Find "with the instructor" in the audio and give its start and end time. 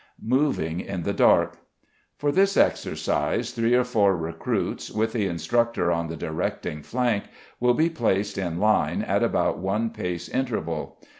4.89-5.91